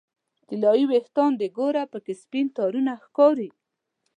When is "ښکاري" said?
3.03-3.49